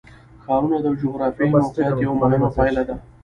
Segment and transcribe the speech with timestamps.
[0.43, 2.95] ښارونه د جغرافیایي موقیعت یوه مهمه پایله ده.